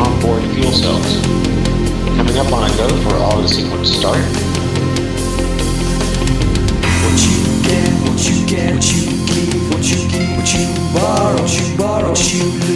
[0.00, 1.20] onboard fuel cells.
[2.16, 4.24] Coming up on a go for all the sequence start.
[7.04, 7.36] What you
[7.68, 11.76] get, what you get, what you give, what you give, what you borrow, what you
[11.76, 12.69] borrow, what you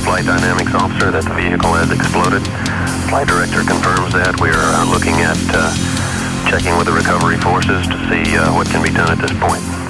[0.00, 2.42] Flight Dynamics Officer that the vehicle has exploded.
[3.08, 4.40] Flight Director confirms that.
[4.40, 5.70] We are uh, looking at uh,
[6.50, 9.85] checking with the recovery forces to see uh, what can be done at this point.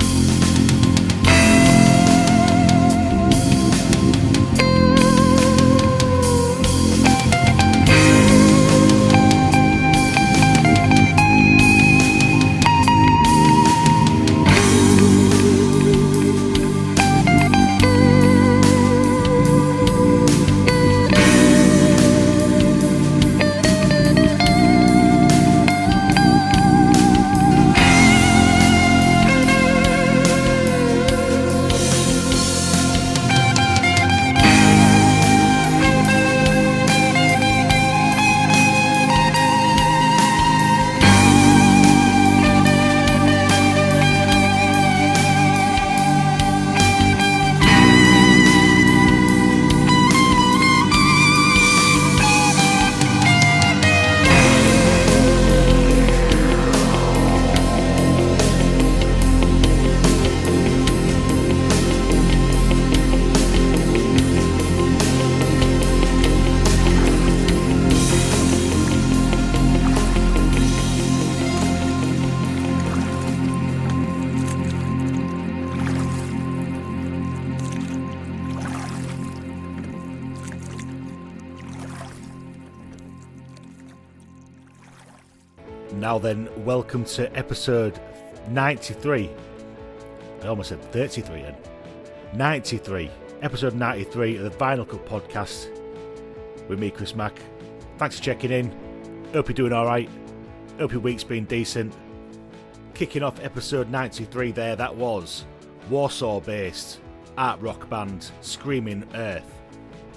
[86.07, 87.99] Now then, welcome to episode
[88.51, 89.29] 93.
[90.41, 91.57] I almost said 33 then.
[92.33, 93.11] 93.
[93.43, 95.67] Episode 93 of the Vinyl Cut Podcast
[96.69, 97.37] with me, Chris Mack.
[97.99, 98.71] Thanks for checking in.
[99.33, 100.09] Hope you're doing alright.
[100.79, 101.93] Hope your week's been decent.
[102.95, 105.45] Kicking off episode 93 there, that was
[105.91, 107.01] Warsaw based
[107.37, 109.61] art rock band Screaming Earth.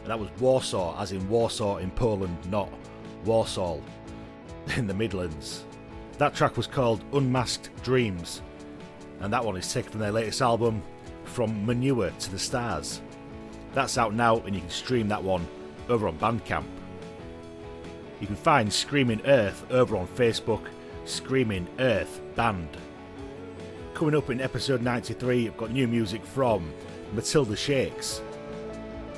[0.03, 2.69] And that was Warsaw, as in Warsaw in Poland, not
[3.25, 3.79] Warsaw
[4.77, 5.65] in the Midlands.
[6.19, 8.41] That track was called Unmasked Dreams,
[9.21, 10.83] and that one is taken from their latest album,
[11.23, 13.01] From Manure to the Stars.
[13.73, 15.47] That's out now, and you can stream that one
[15.87, 16.65] over on Bandcamp.
[18.19, 20.67] You can find Screaming Earth over on Facebook,
[21.05, 22.67] Screaming Earth Band.
[23.93, 26.73] Coming up in episode 93, I've got new music from
[27.13, 28.21] Matilda Shakes,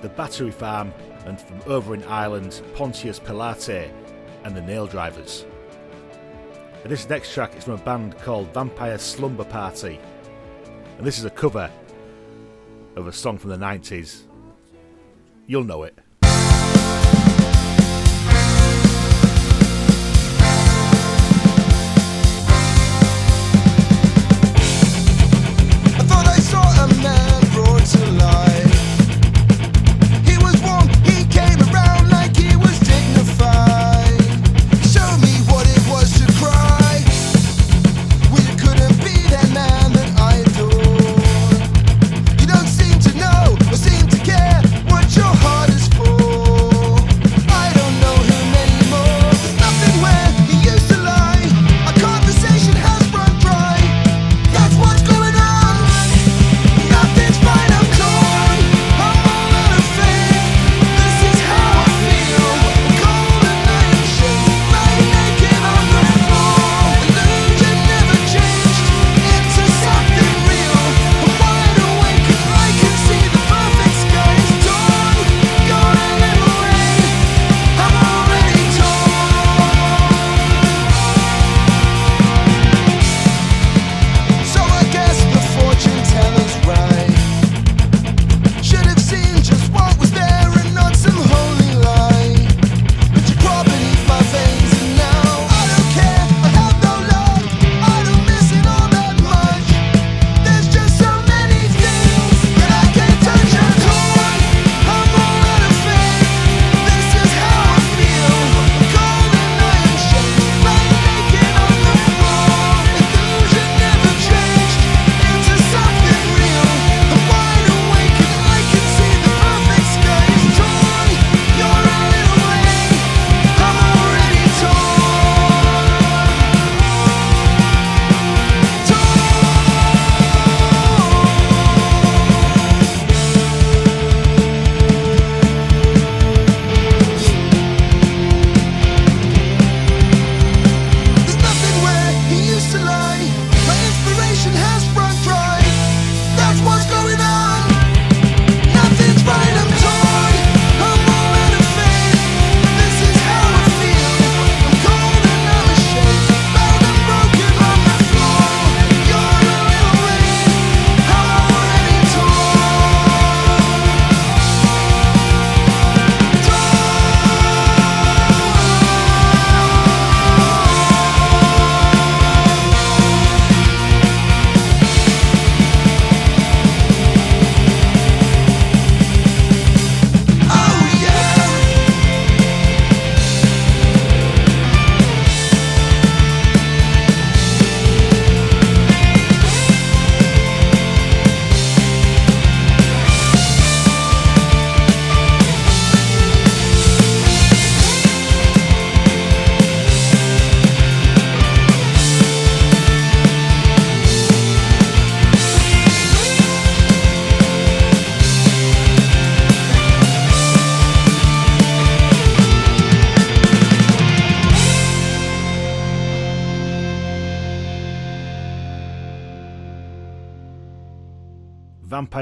[0.03, 0.93] The Battery Farm,
[1.25, 3.89] and from over in Ireland, Pontious Pilate
[4.43, 5.47] and the Naildrivers.
[6.83, 9.99] And this next track is from a band called Vampire Slumber Party,
[10.97, 11.69] and this is a cover
[12.95, 14.23] of a song from the 90s.
[15.45, 15.97] You'll know it.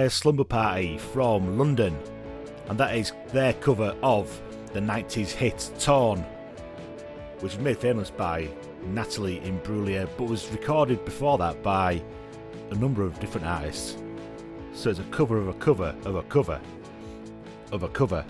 [0.10, 1.96] Vampire Slumber Party from London,
[2.68, 4.42] and that is their cover of
[4.74, 6.25] the 90s hit Torn,
[7.42, 8.50] which was made famous by
[8.88, 12.01] Natalie Imbruglia but was recorded before that by
[12.72, 13.98] a number of different artists.
[14.74, 16.60] So it's a cover of a cover of a cover
[17.72, 18.25] of a cover.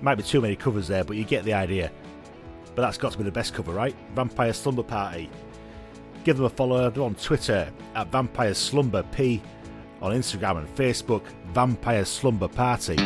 [0.00, 1.92] Might be too many covers there, but you get the idea.
[2.74, 3.94] But that's got to be the best cover, right?
[4.14, 5.28] Vampire Slumber Party.
[6.24, 6.88] Give them a follow.
[6.88, 9.42] They're on Twitter at Vampire Slumber P
[10.02, 11.22] on Instagram and Facebook,
[11.52, 12.96] Vampire Slumber Party.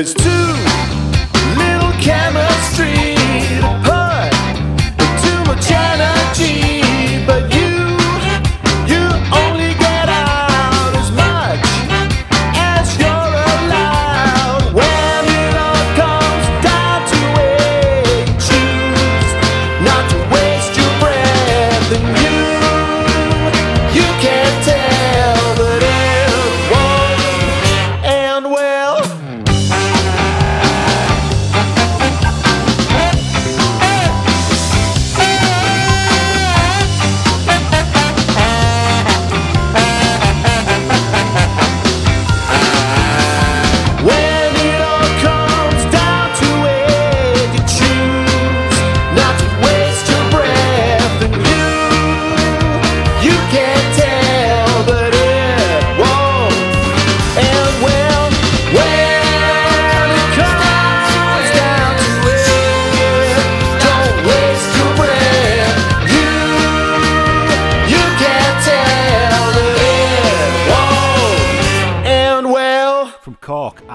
[0.00, 0.39] There's two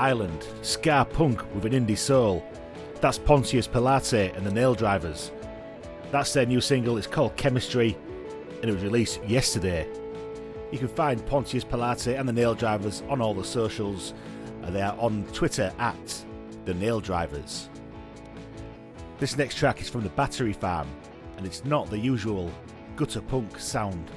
[0.05, 2.45] Island, ska punk with an indie soul.
[3.01, 5.31] That's Pontious Pilate and the Naildrivers.
[6.11, 7.97] That's their new single, it's called Chemistry,
[8.61, 9.87] and it was released yesterday.
[10.71, 14.13] You can find Pontious Pilate and the Naildrivers on all the socials.
[14.63, 16.25] Uh, they are on Twitter at
[16.65, 17.69] the Naildrivers.
[19.17, 20.87] This next track is from the Battery Farm,
[21.37, 22.51] and it's not the usual
[22.95, 24.11] gutter punk sound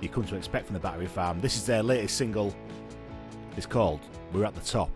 [0.00, 1.40] you come to expect from the Battery Farm.
[1.40, 2.54] This is their latest single.
[3.56, 3.98] It's called
[4.32, 4.90] We're at the Top.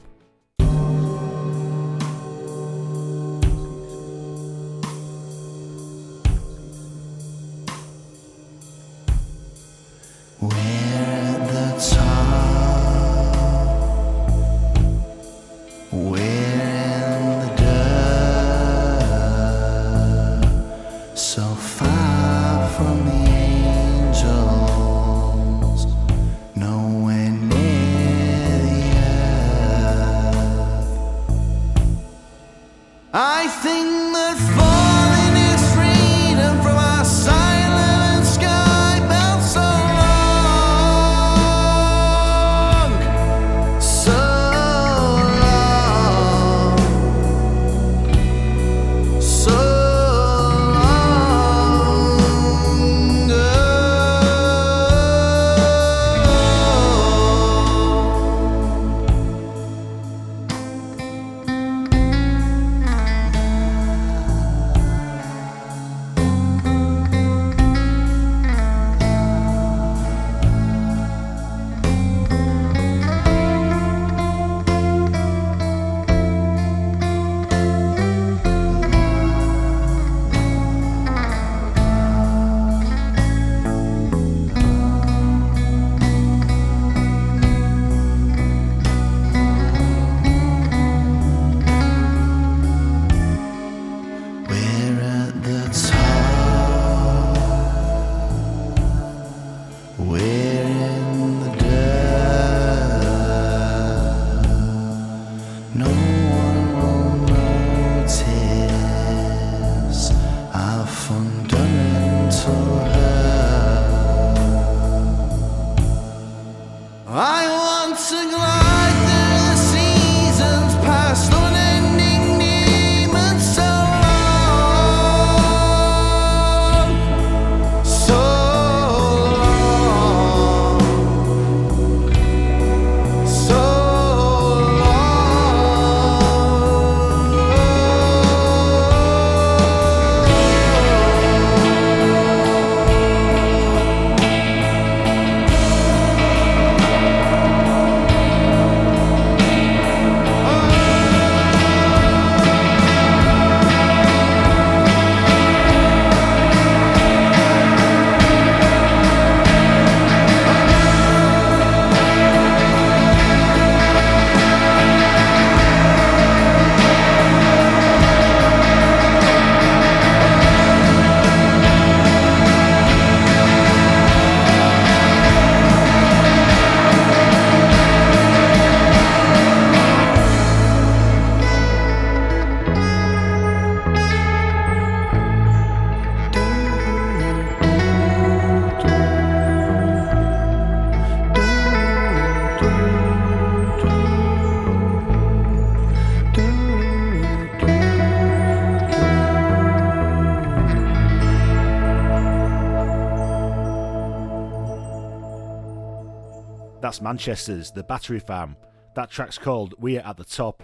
[207.09, 208.55] Manchester's The Battery Farm.
[208.95, 210.63] That track's called We're at the Top.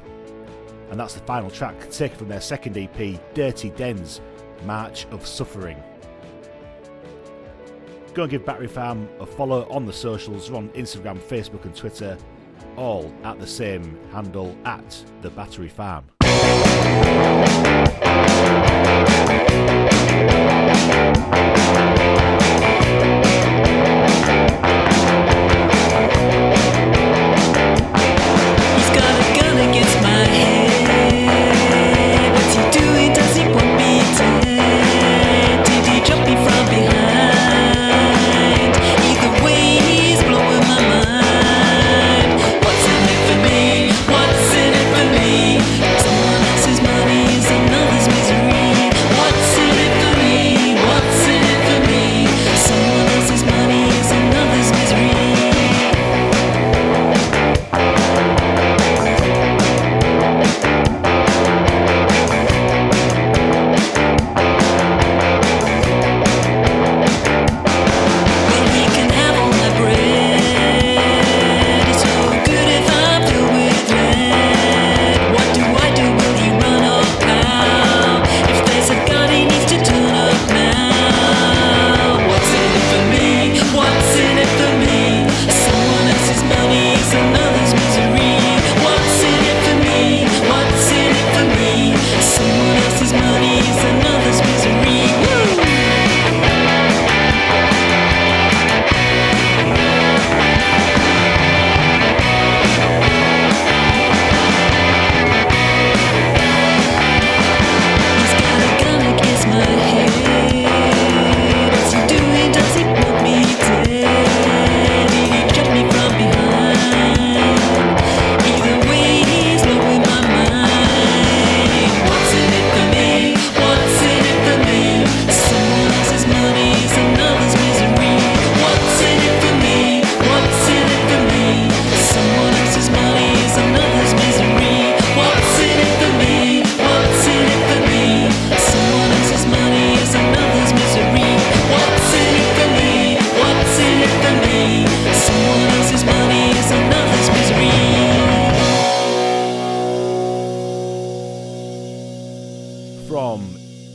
[0.91, 4.21] And that's the final track taken from their second EP, Dirty Dens
[4.67, 5.83] March of Suffering.
[8.13, 10.51] Go and give Battery Farm a follow on the socials.
[10.51, 12.19] We're on Instagram, Facebook, and Twitter,
[12.77, 16.05] all at the same handle at The Battery Farm.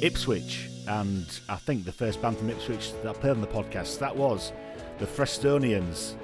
[0.01, 3.99] Ipswich, and I think the first band from Ipswich that I played on the podcast
[3.99, 4.53] that was
[4.97, 6.15] the Frestonians,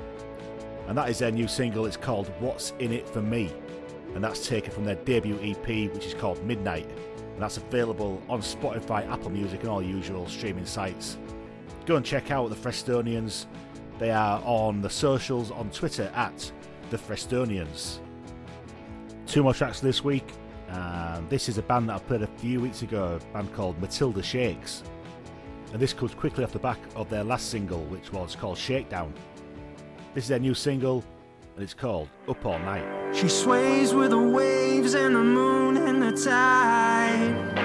[0.88, 1.86] and that is their new single.
[1.86, 3.52] It's called "What's in It for Me,"
[4.14, 6.90] and that's taken from their debut EP, which is called Midnight,
[7.34, 11.18] and that's available on Spotify, Apple Music, and all usual streaming sites.
[11.86, 13.46] Go and check out the Frestonians.
[14.00, 16.52] They are on the socials on Twitter at
[16.92, 18.00] the Frestonians.
[19.28, 20.28] Two more tracks this week.
[20.70, 23.80] And this is a band that I played a few weeks ago, a band called
[23.80, 24.84] Matilda Shakes.
[25.74, 29.14] And this comes quickly off the back of their last single, which was called Shakedown.
[30.14, 31.04] This is their new single,
[31.56, 32.86] and it's called Up All Night.
[33.14, 37.56] She sways with the waves and the moon and the tide.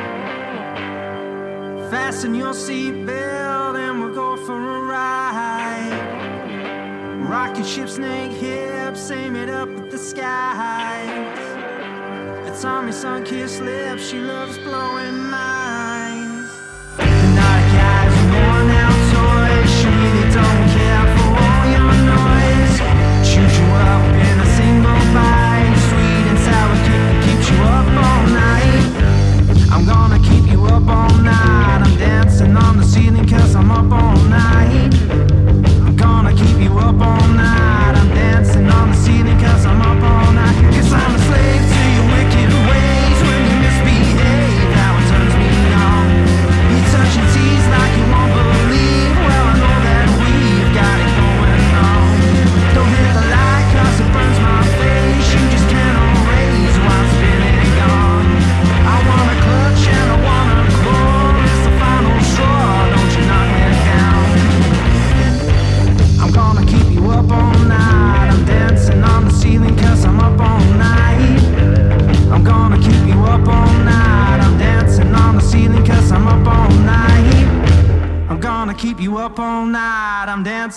[1.91, 5.91] Fasten your seatbelt and we'll go for a ride.
[7.29, 11.50] Rocket ship, snake hips, aim it up at the skies.
[12.53, 15.50] It's on me, sun kissed lips, she loves blowing minds.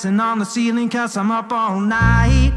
[0.04, 2.52] Dancing on the ceiling cause I'm up all night.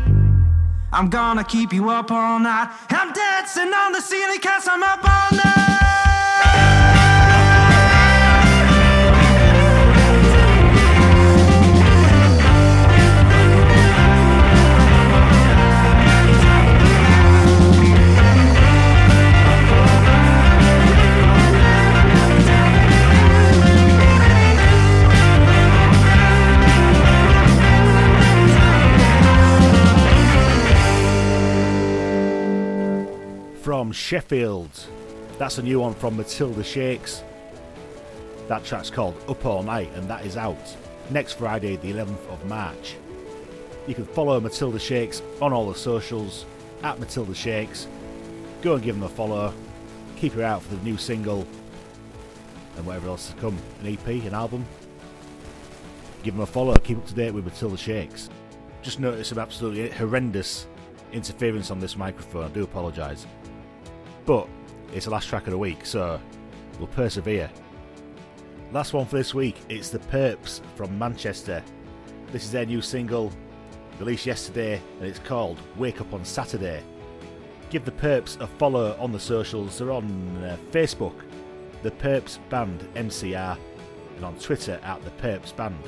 [0.93, 2.75] I'm gonna keep you up all night.
[2.91, 6.06] I'm dancing on the ceiling cause I'm up all night.
[33.92, 34.70] Sheffield.
[35.38, 37.22] That's a new one from Matilda Shakes.
[38.49, 40.57] That track's called Up All Night and that is out
[41.11, 42.96] next Friday, the 11th of March.
[43.87, 46.46] You can follow Matilda Shakes on all the socials
[46.83, 47.87] at Matilda Shakes.
[48.62, 49.53] Go and give them a follow.
[50.16, 51.46] Keep your eye out for the new single
[52.77, 54.64] and whatever else to come an EP, an album.
[56.22, 56.77] Give them a follow.
[56.77, 58.31] Keep up to date with Matilda Shakes.
[58.83, 60.66] Just noticed some absolutely horrendous
[61.12, 62.44] interference on this microphone.
[62.44, 63.27] I do apologise.
[64.27, 64.49] But
[64.93, 66.21] it's the last track of the week, so
[66.79, 67.49] we'll persevere.
[68.73, 71.62] Last one for this week, it's the Perps from Manchester.
[72.33, 73.33] This is their new single,
[74.01, 76.83] released yesterday, and it's called Wake Up on Saturday.
[77.71, 79.79] Give the Perps a follow on the socials.
[79.79, 80.05] They're on
[80.43, 81.15] uh, Facebook,
[81.83, 83.57] the Perps Band MCR,
[84.17, 85.79] and on Twitter at the Perps Band.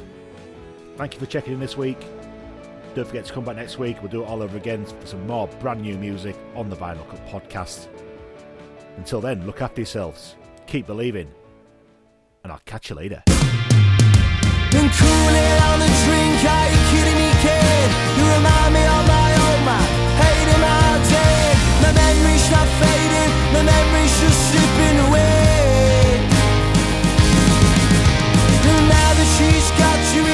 [0.96, 2.07] Thank you for checking in this week.
[2.94, 4.01] Don't forget to come back next week.
[4.01, 7.09] We'll do it all over again for some more brand new music on the Vinyl
[7.09, 7.88] Cut podcast.
[8.98, 10.34] Until then, look after yourselves,
[10.66, 11.30] keep believing,
[12.44, 13.22] and I'll catch you later.
[13.26, 17.88] Been cooling on drink, are you kidding me, kid?
[18.18, 19.26] You remind me of my
[20.20, 20.38] hate.
[21.80, 26.20] My memory's not fading, my memory's just slipping away.
[28.68, 30.28] And now that she's got you